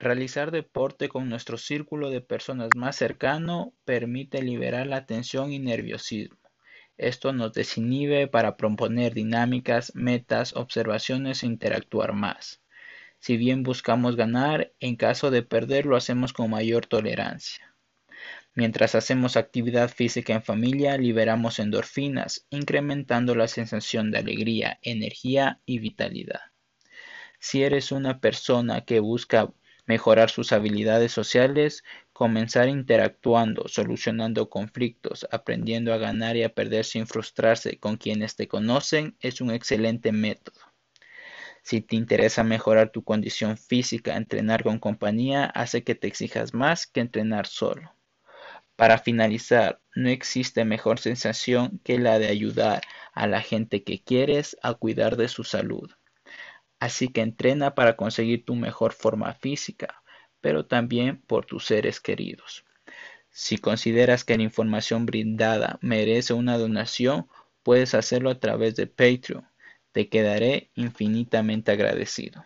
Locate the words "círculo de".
1.58-2.22